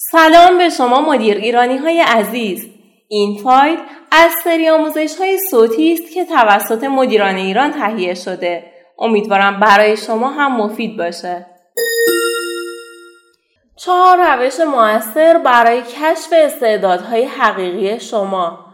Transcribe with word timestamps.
سلام 0.00 0.58
به 0.58 0.68
شما 0.68 1.00
مدیر 1.00 1.36
ایرانی 1.36 1.76
های 1.76 2.00
عزیز. 2.00 2.68
این 3.08 3.38
فایل 3.42 3.78
از 4.12 4.30
سری 4.44 4.68
آموزش 4.68 5.16
های 5.18 5.38
صوتی 5.50 5.92
است 5.92 6.14
که 6.14 6.24
توسط 6.24 6.84
مدیران 6.84 7.34
ایران 7.36 7.70
تهیه 7.70 8.14
شده. 8.14 8.64
امیدوارم 8.98 9.60
برای 9.60 9.96
شما 9.96 10.30
هم 10.30 10.56
مفید 10.56 10.96
باشه. 10.96 11.46
چهار 13.76 14.36
روش 14.36 14.60
موثر 14.60 15.38
برای 15.38 15.82
کشف 15.82 16.32
استعدادهای 16.32 17.24
حقیقی 17.24 18.00
شما. 18.00 18.66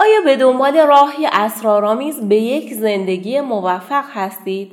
آیا 0.00 0.20
به 0.24 0.36
دنبال 0.36 0.76
راهی 0.76 1.26
اسرارآمیز 1.32 2.28
به 2.28 2.36
یک 2.36 2.74
زندگی 2.74 3.40
موفق 3.40 4.04
هستید؟ 4.14 4.72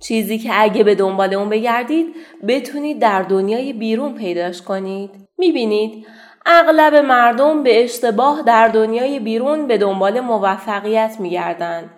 چیزی 0.00 0.38
که 0.38 0.50
اگه 0.52 0.84
به 0.84 0.94
دنبال 0.94 1.34
اون 1.34 1.48
بگردید 1.48 2.14
بتونید 2.48 2.98
در 2.98 3.22
دنیای 3.22 3.72
بیرون 3.72 4.14
پیداش 4.14 4.62
کنید. 4.62 5.23
می‌بینید 5.38 6.06
اغلب 6.46 6.94
مردم 6.94 7.62
به 7.62 7.84
اشتباه 7.84 8.42
در 8.42 8.68
دنیای 8.68 9.20
بیرون 9.20 9.66
به 9.66 9.78
دنبال 9.78 10.20
موفقیت 10.20 11.16
میگردند. 11.20 11.90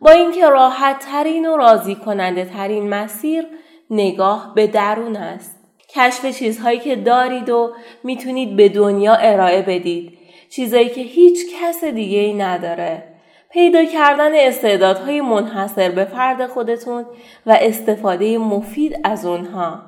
با 0.00 0.10
اینکه 0.10 0.48
راحت 0.48 0.98
ترین 0.98 1.46
و 1.46 1.56
راضی 1.56 1.94
کننده 1.94 2.44
ترین 2.44 2.88
مسیر 2.88 3.46
نگاه 3.90 4.52
به 4.54 4.66
درون 4.66 5.16
است. 5.16 5.58
کشف 5.94 6.26
چیزهایی 6.26 6.78
که 6.78 6.96
دارید 6.96 7.50
و 7.50 7.72
می‌تونید 8.04 8.56
به 8.56 8.68
دنیا 8.68 9.14
ارائه 9.14 9.62
بدید. 9.62 10.18
چیزایی 10.50 10.88
که 10.88 11.00
هیچ 11.00 11.38
کس 11.60 11.84
دیگه 11.84 12.18
ای 12.18 12.34
نداره. 12.34 13.02
پیدا 13.50 13.84
کردن 13.84 14.34
استعدادهای 14.34 15.20
منحصر 15.20 15.90
به 15.90 16.04
فرد 16.04 16.46
خودتون 16.46 17.06
و 17.46 17.58
استفاده 17.60 18.38
مفید 18.38 19.00
از 19.04 19.26
اونها. 19.26 19.80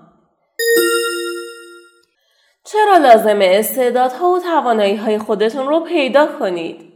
چرا 2.64 2.96
لازمه 2.96 3.50
استعدادها 3.54 4.30
و 4.30 4.38
توانایی 4.38 4.96
های 4.96 5.18
خودتون 5.18 5.66
رو 5.66 5.80
پیدا 5.80 6.26
کنید؟ 6.26 6.90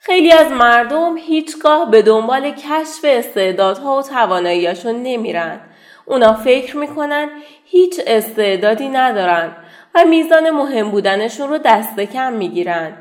خیلی 0.00 0.32
از 0.32 0.52
مردم 0.52 1.16
هیچگاه 1.16 1.90
به 1.90 2.02
دنبال 2.02 2.50
کشف 2.50 3.04
استعدادها 3.04 3.98
و 3.98 4.02
تواناییاشون 4.02 5.02
نمیرن. 5.02 5.60
اونا 6.06 6.34
فکر 6.34 6.76
می‌کنن 6.76 7.28
هیچ 7.64 8.00
استعدادی 8.06 8.88
ندارن 8.88 9.56
و 9.94 10.04
میزان 10.04 10.50
مهم 10.50 10.90
بودنشون 10.90 11.48
رو 11.48 11.58
دست 11.58 12.00
کم 12.00 12.32
می‌گیرن. 12.32 12.92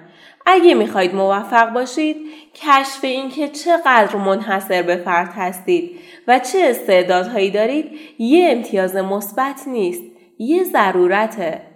اگه 0.45 0.73
می‌خواید 0.73 1.15
موفق 1.15 1.73
باشید 1.73 2.17
کشف 2.55 2.99
اینکه 3.03 3.47
چقدر 3.47 4.15
منحصر 4.15 4.81
به 4.81 4.95
فرد 4.95 5.33
هستید 5.35 5.99
و 6.27 6.39
چه 6.39 6.59
استعدادهایی 6.59 7.51
دارید 7.51 7.99
یه 8.19 8.51
امتیاز 8.51 8.95
مثبت 8.95 9.67
نیست 9.67 10.03
یه 10.39 10.63
ضرورته 10.63 11.68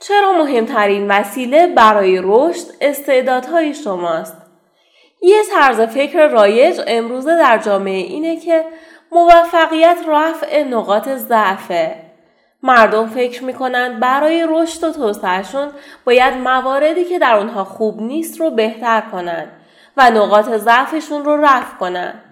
چرا 0.00 0.32
مهمترین 0.32 1.10
وسیله 1.10 1.66
برای 1.66 2.20
رشد 2.24 2.64
استعدادهای 2.80 3.74
شماست 3.74 4.36
یه 5.22 5.42
طرز 5.54 5.80
فکر 5.80 6.28
رایج 6.28 6.80
امروزه 6.86 7.38
در 7.38 7.58
جامعه 7.58 8.02
اینه 8.02 8.36
که 8.36 8.64
موفقیت 9.12 9.98
رفع 10.08 10.62
نقاط 10.62 11.08
ضعفه 11.08 11.96
مردم 12.62 13.06
فکر 13.06 13.44
می‌کنند 13.44 14.00
برای 14.00 14.46
رشد 14.48 14.84
و 14.84 14.92
توسعهشون 14.92 15.68
باید 16.04 16.34
مواردی 16.34 17.04
که 17.04 17.18
در 17.18 17.36
اونها 17.36 17.64
خوب 17.64 18.02
نیست 18.02 18.40
رو 18.40 18.50
بهتر 18.50 19.00
کنند 19.00 19.52
و 19.96 20.10
نقاط 20.10 20.48
ضعفشون 20.48 21.24
رو 21.24 21.36
رفع 21.36 21.76
کنند. 21.76 22.22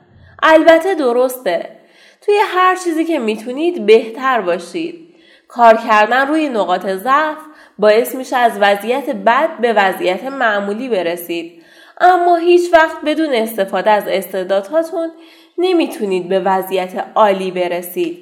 البته 0.43 0.95
درسته. 0.95 1.79
توی 2.21 2.35
هر 2.45 2.77
چیزی 2.77 3.05
که 3.05 3.19
می‌تونید 3.19 3.87
بهتر 3.87 4.41
باشید. 4.41 5.15
کار 5.49 5.77
کردن 5.77 6.29
روی 6.29 6.49
نقاط 6.49 6.87
ضعف 6.87 7.39
باعث 7.79 8.15
میشه 8.15 8.37
از 8.37 8.53
وضعیت 8.61 9.11
بد 9.11 9.49
به 9.61 9.73
وضعیت 9.73 10.25
معمولی 10.25 10.89
برسید. 10.89 11.63
اما 12.01 12.37
هیچ 12.37 12.73
وقت 12.73 12.97
بدون 13.05 13.35
استفاده 13.35 13.91
از 13.91 14.05
استعدادهاتون 14.09 15.11
نمی‌تونید 15.59 16.29
به 16.29 16.41
وضعیت 16.41 17.05
عالی 17.15 17.51
برسید. 17.51 18.19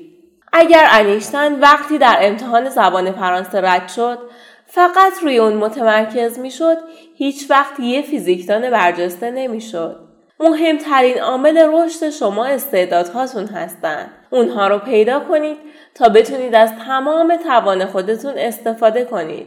اگر 0.53 0.86
انیشتن 0.91 1.60
وقتی 1.60 1.98
در 1.98 2.19
امتحان 2.20 2.69
زبان 2.69 3.12
فرانسه 3.12 3.60
رد 3.60 3.88
شد 3.88 4.19
فقط 4.66 5.12
روی 5.22 5.38
اون 5.38 5.53
متمرکز 5.53 6.38
می‌شد 6.38 6.76
هیچ 7.16 7.50
وقت 7.50 7.81
یه 7.81 8.02
فیزیکدان 8.02 8.70
برجسته 8.70 9.31
نمی‌شد 9.31 10.06
مهمترین 10.41 11.19
عامل 11.19 11.69
رشد 11.72 12.10
شما 12.10 12.47
استعدادهاتون 12.47 13.47
هستند 13.47 14.10
اونها 14.30 14.69
رو 14.69 14.78
پیدا 14.78 15.20
کنید 15.20 15.56
تا 15.94 16.08
بتونید 16.08 16.54
از 16.54 16.72
تمام 16.86 17.36
توان 17.36 17.84
خودتون 17.84 18.34
استفاده 18.36 19.04
کنید 19.04 19.46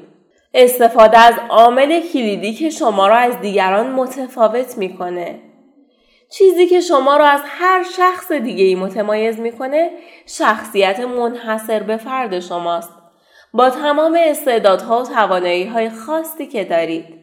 استفاده 0.53 1.19
از 1.19 1.33
عامل 1.49 2.01
کلیدی 2.13 2.53
که 2.53 2.69
شما 2.69 3.07
را 3.07 3.15
از 3.15 3.41
دیگران 3.41 3.91
متفاوت 3.91 4.77
می‌کنه 4.77 5.39
چیزی 6.29 6.67
که 6.67 6.81
شما 6.81 7.17
را 7.17 7.25
از 7.25 7.41
هر 7.45 7.83
شخص 7.97 8.31
دیگه 8.31 8.63
ای 8.63 8.75
متمایز 8.75 9.39
می‌کنه 9.39 9.91
شخصیت 10.25 10.99
منحصر 10.99 11.83
به 11.83 11.97
فرد 11.97 12.39
شماست. 12.39 12.93
با 13.53 13.69
تمام 13.69 14.17
استعدادها 14.19 14.99
و 14.99 15.05
توانایی 15.05 15.65
های 15.65 15.89
خاصی 15.89 16.47
که 16.47 16.63
دارید. 16.63 17.18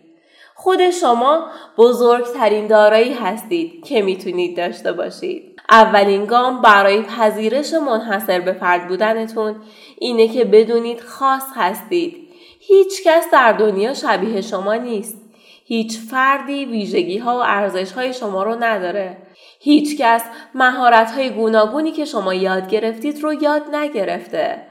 خود 0.59 0.91
شما 0.91 1.47
بزرگترین 1.79 2.67
دارایی 2.67 3.13
هستید 3.13 3.85
که 3.85 4.03
می‌تونید 4.03 4.57
داشته 4.57 4.93
باشید. 4.93 5.61
اولین 5.71 6.27
گام 6.27 6.63
برای 6.63 7.03
پذیرش 7.03 7.75
منحصر 7.75 8.41
به 8.41 8.53
فرد 8.53 8.89
بودنتون 8.89 9.57
اینه 9.99 10.29
که 10.29 10.45
بدونید 10.45 11.01
خاص 11.01 11.43
هستید. 11.55 12.17
هیچ 12.61 13.05
کس 13.05 13.25
در 13.33 13.53
دنیا 13.53 13.95
شبیه 13.95 14.41
شما 14.41 14.75
نیست. 14.75 15.21
هیچ 15.65 15.99
فردی 16.11 16.65
ویژگی 16.65 17.19
ها 17.19 17.39
و 17.39 17.43
ارزش 17.43 17.93
های 17.93 18.15
شما 18.15 18.43
رو 18.43 18.65
نداره. 18.65 19.17
هیچ 19.61 20.01
کس 20.01 20.23
مهارت 20.55 21.11
های 21.11 21.31
گوناگونی 21.31 21.93
که 21.93 22.05
شما 22.05 22.35
یاد 22.35 22.69
گرفتید 22.69 23.23
رو 23.23 23.43
یاد 23.43 23.63
نگرفته. 23.75 24.63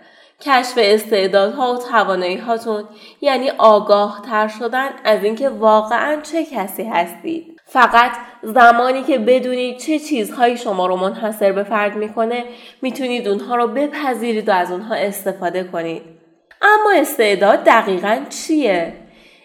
کشف 0.46 0.74
استعدادها 0.78 1.74
و 1.74 1.78
توانایی 1.78 2.38
هاتون 2.38 2.84
یعنی 3.22 3.50
آگاه 3.50 4.22
تر 4.26 4.48
شدن 4.48 4.90
از 5.04 5.24
اینکه 5.24 5.50
واقعا 5.50 6.22
چه 6.22 6.46
کسی 6.46 6.84
هستید. 6.84 7.62
فقط 7.66 8.12
زمانی 8.44 9.04
که 9.04 9.18
بدونید 9.18 9.78
چه 9.78 10.00
چیزهایی 10.00 10.58
شما 10.58 10.88
رو 10.88 10.96
منحصر 10.96 11.52
به 11.52 11.64
فرد 11.64 11.96
می‌کنه 11.96 12.44
می‌تونید 12.82 13.28
اونها 13.28 13.56
رو 13.56 13.68
بپذیرید 13.68 14.50
و 14.50 14.52
از 14.52 14.72
اونها 14.72 14.96
استفاده 14.96 15.64
کنید. 15.64 16.02
اما 16.62 16.92
استعداد 16.96 17.64
دقیقا 17.64 18.18
چیه؟ 18.30 18.94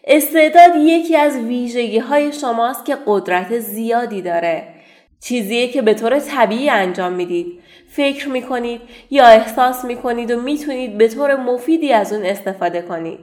استعداد 0.05 0.77
یکی 0.77 1.17
از 1.17 1.37
ویژگی 1.37 1.99
های 1.99 2.33
شماست 2.33 2.85
که 2.85 2.97
قدرت 3.07 3.59
زیادی 3.59 4.23
داره. 4.23 4.80
چیزیه 5.23 5.69
که 5.69 5.83
به 5.83 5.95
طور 5.95 6.19
طبیعی 6.19 6.71
انجام 6.71 7.13
می‌دید. 7.13 7.61
فکر 7.89 8.29
می‌کنید 8.29 8.81
یا 9.11 9.27
احساس 9.27 9.85
می‌کنید 9.85 10.31
و 10.31 10.41
می‌تونید 10.41 10.99
به 10.99 11.09
طور 11.09 11.37
مفیدی 11.37 11.93
از 11.93 12.13
اون 12.13 12.25
استفاده 12.27 12.83
کنید. 12.83 13.19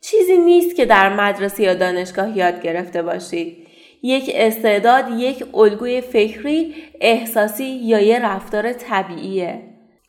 چیزی 0.00 0.36
نیست 0.36 0.76
که 0.76 0.84
در 0.84 1.16
مدرسه 1.16 1.62
یا 1.62 1.74
دانشگاه 1.74 2.36
یاد 2.36 2.62
گرفته 2.62 3.02
باشید. 3.02 3.66
یک 4.02 4.30
استعداد 4.34 5.04
یک 5.18 5.44
الگوی 5.54 6.00
فکری، 6.00 6.74
احساسی 7.00 7.64
یا 7.64 8.00
یه 8.00 8.18
رفتار 8.18 8.72
طبیعیه. 8.72 9.62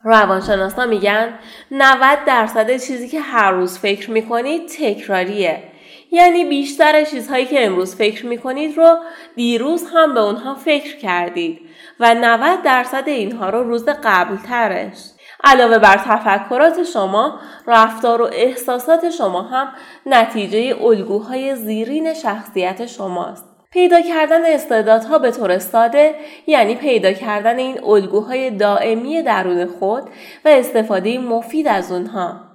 روانشناسا 0.04 0.86
میگن 0.86 1.38
90 1.70 2.18
درصد 2.26 2.70
چیزی 2.70 3.08
که 3.08 3.20
هر 3.20 3.52
روز 3.52 3.78
فکر 3.78 4.10
می‌کنید 4.10 4.66
تکراریه 4.66 5.62
یعنی 6.10 6.44
بیشتر 6.44 7.04
چیزهایی 7.04 7.46
که 7.46 7.66
امروز 7.66 7.96
فکر 7.96 8.26
می‌کنید 8.26 8.76
رو 8.76 8.96
دیروز 9.36 9.84
هم 9.94 10.14
به 10.14 10.20
اونها 10.20 10.54
فکر 10.54 10.96
کردید 10.96 11.60
و 12.00 12.14
90 12.14 12.62
درصد 12.62 13.04
اینها 13.06 13.50
رو 13.50 13.62
روز 13.62 13.84
قبل 14.04 14.36
ترش. 14.36 14.96
علاوه 15.44 15.78
بر 15.78 15.96
تفکرات 15.96 16.82
شما 16.82 17.40
رفتار 17.66 18.22
و 18.22 18.30
احساسات 18.32 19.10
شما 19.10 19.42
هم 19.42 19.68
نتیجه 20.06 20.76
الگوهای 20.84 21.56
زیرین 21.56 22.14
شخصیت 22.14 22.86
شماست. 22.86 23.44
پیدا 23.70 24.00
کردن 24.00 24.44
استعدادها 24.44 25.18
به 25.18 25.30
طور 25.30 25.58
ساده 25.58 26.14
یعنی 26.46 26.74
پیدا 26.74 27.12
کردن 27.12 27.58
این 27.58 27.84
الگوهای 27.84 28.50
دائمی 28.50 29.22
درون 29.22 29.66
خود 29.66 30.02
و 30.44 30.48
استفاده 30.48 31.18
مفید 31.18 31.68
از 31.68 31.92
اونها. 31.92 32.47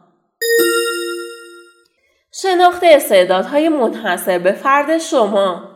شناخت 2.35 2.83
استعدادهای 2.83 3.69
منحصر 3.69 4.39
به 4.39 4.51
فرد 4.51 4.97
شما 4.97 5.69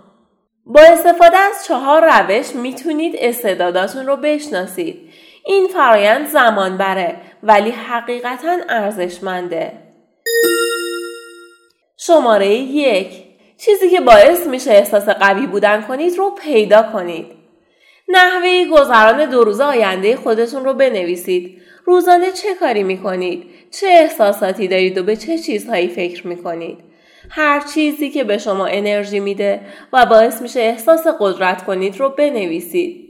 با 0.65 0.81
استفاده 0.81 1.37
از 1.37 1.65
چهار 1.67 2.01
روش 2.01 2.55
می‌تونید 2.55 3.15
استعداداتون 3.17 4.05
رو 4.07 4.15
بشناسید. 4.15 5.09
این 5.45 5.67
فرایند 5.67 6.27
زمان 6.27 6.77
بره 6.77 7.15
ولی 7.43 7.69
حقیقتا 7.69 8.57
ارزشمنده. 8.69 9.71
شماره 11.97 12.55
یک 12.55 13.23
چیزی 13.57 13.89
که 13.89 14.01
باعث 14.01 14.47
میشه 14.47 14.71
احساس 14.71 15.09
قوی 15.09 15.47
بودن 15.47 15.81
کنید 15.81 16.17
رو 16.17 16.31
پیدا 16.31 16.83
کنید. 16.83 17.36
نحوه 18.09 18.65
گذران 18.65 19.29
دو 19.29 19.43
روز 19.43 19.61
آینده 19.61 20.15
خودتون 20.15 20.65
رو 20.65 20.73
بنویسید. 20.73 21.61
روزانه 21.85 22.31
چه 22.31 22.53
کاری 22.59 22.83
می 22.83 22.97
کنید؟ 22.97 23.43
چه 23.71 23.87
احساساتی 23.87 24.67
دارید 24.67 24.97
و 24.97 25.03
به 25.03 25.15
چه 25.15 25.37
چیزهایی 25.37 25.87
فکر 25.87 26.27
می 26.27 26.43
کنید؟ 26.43 26.77
هر 27.29 27.59
چیزی 27.73 28.09
که 28.09 28.23
به 28.23 28.37
شما 28.37 28.65
انرژی 28.65 29.19
میده 29.19 29.61
و 29.93 30.05
باعث 30.05 30.41
میشه 30.41 30.59
احساس 30.59 31.07
قدرت 31.19 31.65
کنید 31.65 31.99
رو 31.99 32.09
بنویسید. 32.09 33.07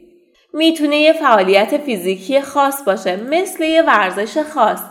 می‌تونه 0.53 0.97
یه 0.97 1.13
فعالیت 1.13 1.77
فیزیکی 1.77 2.41
خاص 2.41 2.83
باشه 2.85 3.15
مثل 3.15 3.63
یه 3.63 3.81
ورزش 3.81 4.37
خاص 4.37 4.81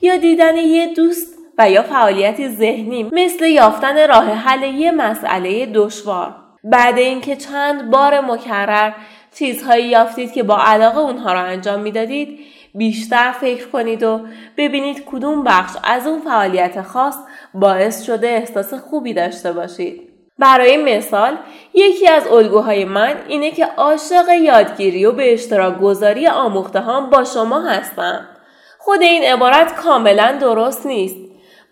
یا 0.00 0.16
دیدن 0.16 0.56
یه 0.56 0.94
دوست 0.94 1.34
و 1.58 1.70
یا 1.70 1.82
فعالیتی 1.82 2.48
ذهنی 2.48 3.10
مثل 3.12 3.44
یافتن 3.44 4.08
راه 4.08 4.24
حل 4.24 4.74
یه 4.74 4.90
مسئله 4.90 5.66
دشوار. 5.66 6.34
بعد 6.64 6.98
اینکه 6.98 7.36
چند 7.36 7.90
بار 7.90 8.20
مکرر 8.20 8.92
چیزهایی 9.34 9.88
یافتید 9.88 10.32
که 10.32 10.42
با 10.42 10.58
علاقه 10.58 10.98
اونها 10.98 11.32
را 11.32 11.40
انجام 11.40 11.80
می‌دادید 11.80 12.38
بیشتر 12.74 13.32
فکر 13.32 13.68
کنید 13.68 14.02
و 14.02 14.20
ببینید 14.56 15.04
کدوم 15.04 15.44
بخش 15.44 15.76
از 15.84 16.06
اون 16.06 16.20
فعالیت 16.20 16.82
خاص 16.82 17.14
باعث 17.54 18.02
شده 18.02 18.28
احساس 18.28 18.74
خوبی 18.74 19.14
داشته 19.14 19.52
باشید. 19.52 20.10
برای 20.38 20.76
مثال 20.76 21.36
یکی 21.74 22.08
از 22.08 22.26
الگوهای 22.26 22.84
من 22.84 23.14
اینه 23.28 23.50
که 23.50 23.66
عاشق 23.66 24.28
یادگیری 24.42 25.06
و 25.06 25.12
به 25.12 25.32
اشتراک 25.32 25.78
گذاری 25.78 26.26
آموخته 26.26 26.80
هم 26.80 27.10
با 27.10 27.24
شما 27.24 27.60
هستم. 27.60 28.26
خود 28.78 29.02
این 29.02 29.22
عبارت 29.22 29.74
کاملا 29.74 30.38
درست 30.40 30.86
نیست. 30.86 31.16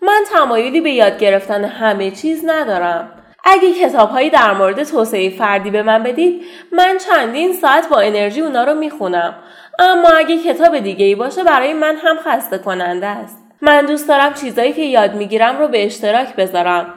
من 0.01 0.23
تمایلی 0.31 0.81
به 0.81 0.91
یاد 0.91 1.19
گرفتن 1.19 1.65
همه 1.65 2.11
چیز 2.11 2.43
ندارم. 2.45 3.18
اگه 3.43 3.73
کتابهایی 3.73 4.29
در 4.29 4.53
مورد 4.53 4.83
توسعه 4.83 5.29
فردی 5.29 5.69
به 5.69 5.83
من 5.83 6.03
بدید 6.03 6.41
من 6.71 6.97
چندین 6.97 7.53
ساعت 7.53 7.89
با 7.89 7.99
انرژی 7.99 8.41
اونا 8.41 8.63
رو 8.63 8.73
می‌خونم. 8.73 9.35
اما 9.79 10.09
اگه 10.09 10.37
کتاب 10.37 10.79
دیگه 10.79 11.05
ای 11.05 11.15
باشه 11.15 11.43
برای 11.43 11.73
من 11.73 11.95
هم 11.95 12.17
خسته 12.17 12.57
کننده 12.57 13.07
است. 13.07 13.37
من 13.61 13.85
دوست 13.85 14.07
دارم 14.07 14.33
چیزایی 14.33 14.73
که 14.73 14.81
یاد 14.81 15.13
می‌گیرم 15.13 15.59
رو 15.59 15.67
به 15.67 15.85
اشتراک 15.85 16.35
بذارم. 16.35 16.93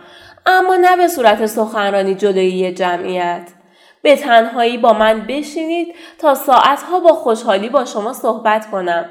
اما 0.46 0.76
نه 0.76 0.96
به 0.96 1.08
صورت 1.08 1.46
سخنرانی 1.46 2.14
جلوی 2.14 2.72
جمعیت. 2.72 3.48
به 4.02 4.16
تنهایی 4.16 4.78
با 4.78 4.92
من 4.92 5.20
بشینید 5.28 5.94
تا 6.18 6.34
ساعتها 6.34 7.00
با 7.00 7.12
خوشحالی 7.12 7.68
با 7.68 7.84
شما 7.84 8.12
صحبت 8.12 8.70
کنم. 8.70 9.04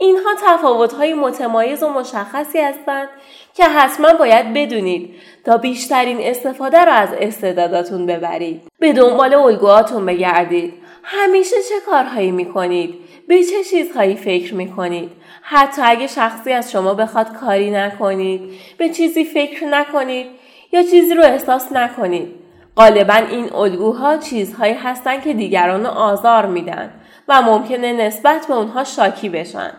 اینها 0.00 0.30
تفاوت‌های 0.46 1.14
متمایز 1.14 1.82
و 1.82 1.88
مشخصی 1.88 2.58
هستند 2.58 3.08
که 3.54 3.64
حتما 3.64 4.12
باید 4.12 4.52
بدونید 4.52 5.14
تا 5.44 5.56
بیشترین 5.56 6.18
استفاده 6.20 6.84
را 6.84 6.92
از 6.92 7.08
استعداداتون 7.20 8.06
ببرید. 8.06 8.62
به 8.78 8.92
دنبال 8.92 9.34
الگوهاتون 9.34 10.06
بگردید. 10.06 10.74
همیشه 11.02 11.56
چه 11.68 11.74
کارهایی 11.86 12.30
می‌کنید؟ 12.30 12.94
به 13.28 13.44
چه 13.44 13.64
چیزهایی 13.70 14.16
فکر 14.16 14.54
می‌کنید؟ 14.54 15.10
حتی 15.42 15.82
اگه 15.84 16.06
شخصی 16.06 16.52
از 16.52 16.72
شما 16.72 16.94
بخواد 16.94 17.32
کاری 17.32 17.70
نکنید، 17.70 18.40
به 18.78 18.88
چیزی 18.88 19.24
فکر 19.24 19.66
نکنید 19.66 20.26
یا 20.72 20.82
چیزی 20.82 21.14
رو 21.14 21.24
احساس 21.24 21.72
نکنید. 21.72 22.34
غالبا 22.76 23.14
این 23.14 23.52
الگوها 23.52 24.16
چیزهایی 24.16 24.74
هستند 24.74 25.22
که 25.22 25.32
دیگران 25.32 25.86
رو 25.86 25.90
آزار 25.90 26.46
میدن 26.46 26.94
و 27.28 27.42
ممکنه 27.42 27.92
نسبت 27.92 28.46
به 28.46 28.54
اونها 28.54 28.84
شاکی 28.84 29.28
بشن. 29.28 29.72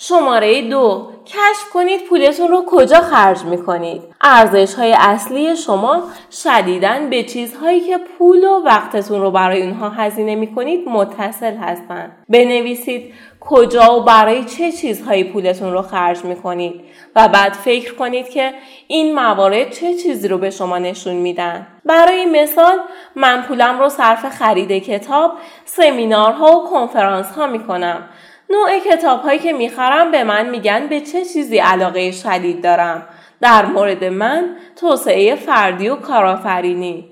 شماره 0.00 0.62
دو 0.62 1.10
کشف 1.26 1.70
کنید 1.72 2.04
پولتون 2.04 2.48
رو 2.48 2.64
کجا 2.66 3.00
خرج 3.00 3.42
می 3.42 3.62
کنید. 3.62 4.02
ارزش 4.20 4.74
های 4.74 4.92
اصلی 4.98 5.56
شما 5.56 6.02
شدیدن 6.32 7.10
به 7.10 7.22
چیزهایی 7.22 7.80
که 7.80 7.98
پول 7.98 8.44
و 8.44 8.62
وقتتون 8.64 9.20
رو 9.20 9.30
برای 9.30 9.62
اونها 9.62 9.88
هزینه 9.88 10.34
می 10.34 10.54
کنید 10.54 10.88
متصل 10.88 11.56
هستند. 11.56 12.16
بنویسید 12.28 13.14
کجا 13.40 14.00
و 14.00 14.04
برای 14.04 14.44
چه 14.44 14.72
چیزهایی 14.72 15.24
پولتون 15.24 15.72
رو 15.72 15.82
خرج 15.82 16.24
می 16.24 16.36
کنید 16.36 16.80
و 17.16 17.28
بعد 17.28 17.52
فکر 17.52 17.94
کنید 17.94 18.28
که 18.28 18.54
این 18.86 19.14
موارد 19.14 19.70
چه 19.70 19.94
چیزی 19.94 20.28
رو 20.28 20.38
به 20.38 20.50
شما 20.50 20.78
نشون 20.78 21.14
میدن. 21.14 21.66
برای 21.84 22.26
مثال 22.26 22.78
من 23.14 23.42
پولم 23.42 23.78
رو 23.78 23.88
صرف 23.88 24.38
خرید 24.38 24.84
کتاب، 24.84 25.32
سمینارها 25.64 26.60
و 26.60 26.70
کنفرانس 26.70 27.30
ها 27.30 27.46
می 27.46 27.66
کنم 27.66 28.08
نوع 28.50 28.78
کتاب 28.78 29.20
هایی 29.20 29.38
که 29.38 29.52
می‌خرم 29.52 30.10
به 30.10 30.24
من 30.24 30.50
میگن 30.50 30.86
به 30.86 31.00
چه 31.00 31.24
چیزی 31.24 31.58
علاقه 31.58 32.10
شدید 32.10 32.62
دارم. 32.62 33.08
در 33.40 33.66
مورد 33.66 34.04
من 34.04 34.56
توسعه 34.76 35.34
فردی 35.34 35.88
و 35.88 35.96
کارآفرینی. 35.96 37.08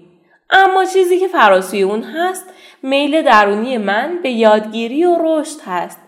اما 0.50 0.84
چیزی 0.84 1.18
که 1.18 1.28
فراسوی 1.28 1.82
اون 1.82 2.02
هست 2.02 2.44
میل 2.82 3.22
درونی 3.22 3.78
من 3.78 4.18
به 4.22 4.30
یادگیری 4.30 5.04
و 5.04 5.16
رشد 5.20 5.60
هست. 5.66 6.00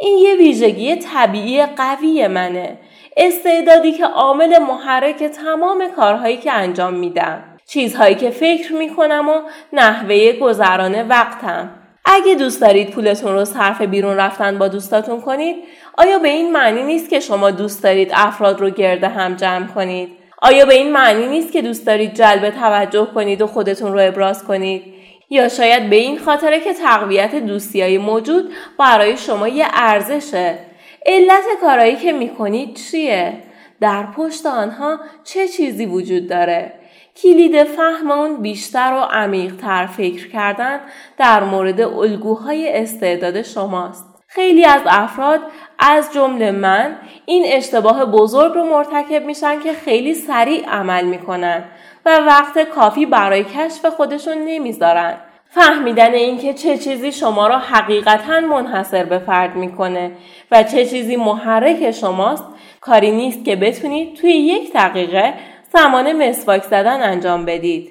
این 0.00 0.18
یه 0.18 0.34
ویژگی 0.34 0.96
طبیعی 0.96 1.66
قوی 1.66 2.28
منه. 2.28 2.78
استعدادی 3.16 3.92
که 3.92 4.04
عامل 4.04 4.58
محرک 4.58 5.24
تمام 5.24 5.88
کارهایی 5.96 6.36
که 6.36 6.52
انجام 6.52 6.94
میدم. 6.94 7.44
چیزهایی 7.66 8.14
که 8.14 8.30
فکر 8.30 8.72
می‌کنم 8.72 9.28
و 9.28 9.40
نحوه 9.72 10.32
گذران 10.32 11.08
وقتم. 11.08 11.70
اگه 12.04 12.34
دوست 12.34 12.60
دارید 12.60 12.90
پولتون 12.90 13.32
رو 13.32 13.44
صرف 13.44 13.82
بیرون 13.82 14.16
رفتن 14.16 14.58
با 14.58 14.68
دوستاتون 14.68 15.20
کنید 15.20 15.56
آیا 15.98 16.18
به 16.18 16.28
این 16.28 16.52
معنی 16.52 16.82
نیست 16.82 17.10
که 17.10 17.20
شما 17.20 17.50
دوست 17.50 17.82
دارید 17.82 18.10
افراد 18.14 18.60
رو 18.60 18.70
گرده 18.70 19.08
هم 19.08 19.34
جمع 19.34 19.66
کنید؟ 19.66 20.08
آیا 20.42 20.66
به 20.66 20.74
این 20.74 20.92
معنی 20.92 21.26
نیست 21.26 21.52
که 21.52 21.62
دوست 21.62 21.86
دارید 21.86 22.14
جلب 22.14 22.50
توجه 22.50 23.08
کنید 23.14 23.42
و 23.42 23.46
خودتون 23.46 23.92
رو 23.92 24.00
ابراز 24.00 24.44
کنید؟ 24.44 24.82
یا 25.30 25.48
شاید 25.48 25.90
به 25.90 25.96
این 25.96 26.18
خاطره 26.18 26.60
که 26.60 26.72
تقویت 26.72 27.34
دوستی 27.34 27.98
موجود 27.98 28.52
برای 28.78 29.16
شما 29.16 29.48
یه 29.48 29.66
ارزشه؟ 29.72 30.58
علت 31.06 31.44
کارایی 31.60 31.96
که 31.96 32.12
می‌کنید 32.12 32.74
چیه؟ 32.74 33.32
در 33.80 34.06
پشت 34.16 34.46
آنها 34.46 35.00
چه 35.24 35.48
چیزی 35.48 35.86
وجود 35.86 36.28
داره؟ 36.28 36.72
کلید 37.16 37.64
فهم 37.64 38.10
اون 38.10 38.36
بیشتر 38.36 38.92
و 38.92 39.00
عمیقتر 39.00 39.86
فکر 39.86 40.28
کردن 40.28 40.80
در 41.18 41.44
مورد 41.44 41.80
الگوهای 41.80 42.82
استعداد 42.82 43.42
شماست. 43.42 44.22
خیلی 44.28 44.64
از 44.64 44.80
افراد 44.86 45.40
از 45.78 46.12
جمله 46.12 46.50
من 46.50 46.96
این 47.26 47.44
اشتباه 47.46 48.04
بزرگ 48.04 48.52
رو 48.52 48.64
مرتکب 48.64 49.24
میشن 49.24 49.60
که 49.60 49.72
خیلی 49.72 50.14
سریع 50.14 50.68
عمل 50.68 51.04
می‌کنن 51.04 51.64
و 52.06 52.18
وقت 52.18 52.58
کافی 52.58 53.06
برای 53.06 53.44
کشف 53.44 53.86
خودشون 53.86 54.38
نمی‌ذارن. 54.38 55.14
فهمیدن 55.48 56.14
اینکه 56.14 56.54
چه 56.54 56.78
چیزی 56.78 57.12
شما 57.12 57.46
را 57.46 57.58
حقیقتا 57.58 58.40
منحصر 58.40 59.04
به 59.04 59.18
فرد 59.18 59.56
می‌کنه 59.56 60.12
و 60.50 60.62
چه 60.62 60.86
چیزی 60.86 61.16
محرک 61.16 61.90
شماست 61.90 62.44
کاری 62.80 63.10
نیست 63.10 63.44
که 63.44 63.56
بتونید 63.56 64.16
توی 64.16 64.30
یک 64.30 64.72
دقیقه 64.72 65.34
زمان 65.72 66.12
مسواک 66.12 66.62
زدن 66.62 67.02
انجام 67.02 67.44
بدید. 67.44 67.90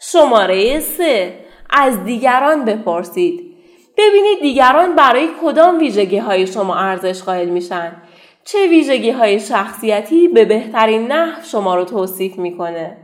شماره 0.00 0.80
3 0.80 1.34
از 1.70 2.04
دیگران 2.04 2.64
بپرسید. 2.64 3.40
ببینید 3.98 4.40
دیگران 4.40 4.96
برای 4.96 5.28
کدام 5.42 5.78
ویژگی 5.78 6.18
های 6.18 6.46
شما 6.46 6.76
ارزش 6.76 7.22
قائل 7.22 7.48
میشن. 7.48 7.92
چه 8.44 8.66
ویژگی 8.68 9.10
های 9.10 9.40
شخصیتی 9.40 10.28
به 10.28 10.44
بهترین 10.44 11.12
نحو 11.12 11.42
شما 11.42 11.74
رو 11.74 11.84
توصیف 11.84 12.38
می‌کنه. 12.38 12.96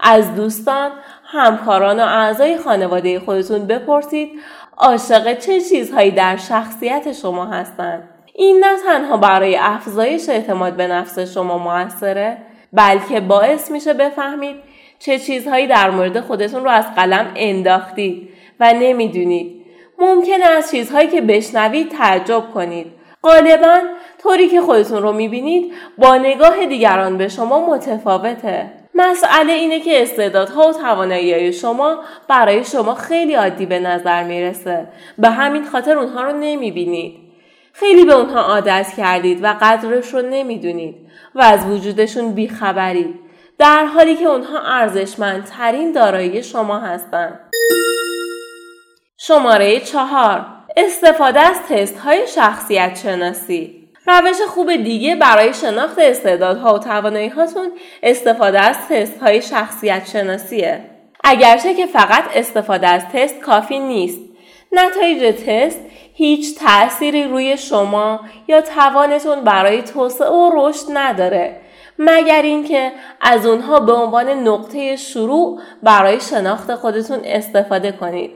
از 0.00 0.34
دوستان، 0.34 0.90
همکاران 1.24 2.00
و 2.00 2.02
اعضای 2.02 2.58
خانواده 2.58 3.20
خودتون 3.20 3.66
بپرسید 3.66 4.30
عاشق 4.76 5.38
چه 5.38 5.60
چیزهایی 5.60 6.10
در 6.10 6.36
شخصیت 6.36 7.12
شما 7.12 7.46
هستند. 7.46 8.09
این 8.34 8.64
نه 8.64 8.76
تنها 8.86 9.16
برای 9.16 9.56
افزایش 9.56 10.28
اعتماد 10.28 10.76
به 10.76 10.86
نفس 10.86 11.18
شما 11.18 11.58
موثره 11.58 12.38
بلکه 12.72 13.20
باعث 13.20 13.70
میشه 13.70 13.94
بفهمید 13.94 14.56
چه 14.98 15.18
چیزهایی 15.18 15.66
در 15.66 15.90
مورد 15.90 16.20
خودتون 16.20 16.64
رو 16.64 16.70
از 16.70 16.94
قلم 16.94 17.32
انداختید 17.36 18.28
و 18.60 18.72
نمی‌دونید. 18.72 19.60
ممکنه 19.98 20.44
از 20.44 20.70
چیزهایی 20.70 21.08
که 21.08 21.20
بشنوید 21.20 21.90
تعجب 21.90 22.42
کنید. 22.54 22.86
غالبا 23.22 23.78
طوری 24.22 24.48
که 24.48 24.60
خودتون 24.60 25.02
رو 25.02 25.12
می‌بینید 25.12 25.72
با 25.98 26.16
نگاه 26.16 26.66
دیگران 26.66 27.18
به 27.18 27.28
شما 27.28 27.66
متفاوته. 27.66 28.70
مسئله 28.94 29.52
اینه 29.52 29.80
که 29.80 30.02
استعدادها 30.02 30.68
و 30.68 30.72
توانایی 30.72 31.52
شما 31.52 31.98
برای 32.28 32.64
شما 32.64 32.94
خیلی 32.94 33.34
عادی 33.34 33.66
به 33.66 33.78
نظر 33.78 34.22
می‌رسه. 34.24 34.86
به 35.18 35.30
همین 35.30 35.64
خاطر 35.64 35.98
اونها 35.98 36.22
رو 36.22 36.32
نمی‌بینید. 36.32 37.29
خیلی 37.72 38.04
به 38.04 38.12
اونها 38.12 38.40
عادت 38.40 38.86
کردید 38.96 39.44
و 39.44 39.56
قدرش 39.60 40.14
رو 40.14 40.22
نمی‌دونید 40.22 40.94
و 41.34 41.42
از 41.42 41.66
وجودشون 41.66 42.32
بیخبرید 42.32 43.14
در 43.58 43.84
حالی 43.84 44.16
که 44.16 44.24
اونها 44.24 44.58
ارزشمندترین 44.58 45.92
دارایی 45.92 46.42
شما 46.42 46.78
هستند. 46.78 47.40
شماره 49.18 49.80
چهار 49.80 50.46
استفاده 50.76 51.40
از 51.40 51.56
تست 51.68 51.98
های 51.98 52.26
شخصیت 52.26 53.00
شناسی 53.02 53.88
روش 54.06 54.36
خوب 54.48 54.76
دیگه 54.76 55.16
برای 55.16 55.54
شناخت 55.54 55.98
استعدادها 55.98 56.74
و 56.74 56.78
توانایی 56.78 57.28
هاتون 57.28 57.72
استفاده 58.02 58.60
از 58.60 58.76
تست 58.88 59.18
های 59.18 59.42
شخصیت 59.42 60.08
شناسیه. 60.12 60.84
اگرچه 61.24 61.74
که 61.74 61.86
فقط 61.86 62.24
استفاده 62.34 62.88
از 62.88 63.02
تست 63.12 63.40
کافی 63.40 63.78
نیست 63.78 64.20
نتایج 64.72 65.34
تست 65.46 65.80
هیچ 66.14 66.58
تأثیری 66.58 67.24
روی 67.24 67.56
شما 67.56 68.20
یا 68.48 68.60
توانتون 68.60 69.44
برای 69.44 69.82
توسعه 69.82 70.28
و 70.28 70.50
رشد 70.54 70.86
نداره 70.92 71.60
مگر 71.98 72.42
اینکه 72.42 72.92
از 73.20 73.46
اونها 73.46 73.80
به 73.80 73.92
عنوان 73.92 74.28
نقطه 74.28 74.96
شروع 74.96 75.60
برای 75.82 76.20
شناخت 76.20 76.74
خودتون 76.74 77.20
استفاده 77.24 77.92
کنید. 77.92 78.30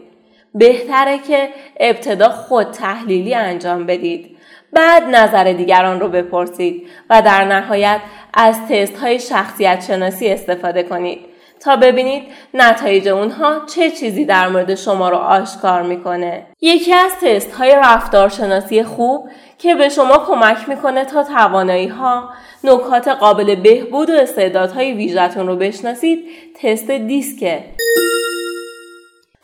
بهتره 0.55 1.19
که 1.19 1.49
ابتدا 1.81 2.29
خود 2.29 2.71
تحلیلی 2.71 3.35
انجام 3.35 3.87
بدید. 3.87 4.37
بعد 4.73 5.03
نظر 5.03 5.53
دیگران 5.53 6.01
رو 6.01 6.09
بپرسید 6.09 6.89
و 7.11 7.23
در 7.23 7.45
نهایت 7.45 8.01
از 8.35 8.57
تست 8.69 8.97
های 8.97 9.19
شخصیت 9.19 9.85
شناسی 9.89 10.29
استفاده 10.29 10.83
کنید. 10.83 11.34
تا 11.65 11.77
ببینید 11.77 12.23
نتایج 12.55 13.09
اونها 13.09 13.61
چه 13.75 13.91
چیزی 13.91 14.25
در 14.25 14.49
مورد 14.49 14.75
شما 14.75 15.09
رو 15.09 15.17
آشکار 15.17 15.83
می‌کنه. 15.83 16.47
یکی 16.61 16.93
از 16.93 17.13
تست 17.23 17.53
های 17.53 17.75
رفتارشناسی 17.77 18.83
خوب 18.83 19.29
که 19.59 19.75
به 19.75 19.89
شما 19.89 20.19
کمک 20.19 20.69
می‌کنه 20.69 21.05
تا 21.05 21.23
توانایی 21.23 21.89
ها، 21.89 22.29
نکات 22.65 23.09
قابل 23.09 23.55
بهبود 23.55 24.11
و 24.11 24.13
استعدادهای 24.13 24.93
ویژتون 24.93 25.47
رو 25.47 25.57
بشناسید 25.57 26.25
تست 26.63 26.91
دیسکه. 26.91 27.65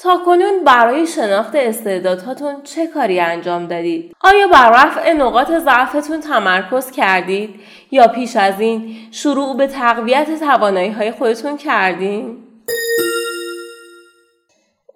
تا 0.02 0.16
کنون 0.26 0.64
برای 0.64 1.06
شناخت 1.06 1.54
استعدادهاتون 1.54 2.62
چه 2.64 2.86
کاری 2.86 3.20
انجام 3.20 3.66
دادید؟ 3.66 4.16
آیا 4.20 4.48
بر 4.48 4.70
رفع 4.70 5.12
نقاط 5.12 5.50
ضعفتون 5.52 6.20
تمرکز 6.20 6.90
کردید 6.90 7.50
یا 7.90 8.08
پیش 8.08 8.36
از 8.36 8.60
این 8.60 8.96
شروع 9.10 9.56
به 9.56 9.66
تقویت 9.66 10.40
توانایی 10.40 10.90
های 10.90 11.10
خودتون 11.10 11.56
کردین؟ 11.56 12.36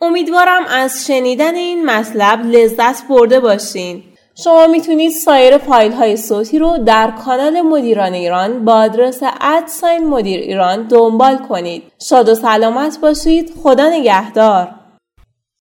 امیدوارم 0.00 0.64
از 0.68 1.06
شنیدن 1.06 1.54
این 1.54 1.86
مطلب 1.86 2.46
لذت 2.46 3.08
برده 3.08 3.40
باشین. 3.40 4.02
شما 4.44 4.66
می‌تونید 4.66 5.12
سایر 5.12 5.58
فایل 5.58 5.92
های 5.92 6.16
صوتی 6.16 6.58
رو 6.58 6.78
در 6.78 7.10
کانال 7.10 7.60
مدیران 7.60 8.12
ایران 8.12 8.64
با 8.64 8.72
آدرس 8.72 9.20
ادساین 9.40 10.06
مدیر 10.06 10.40
ایران 10.40 10.82
دنبال 10.82 11.38
کنید. 11.38 11.82
شاد 12.08 12.28
و 12.28 12.34
سلامت 12.34 13.00
باشید. 13.00 13.54
خدا 13.62 13.88
نگهدار. 13.88 14.83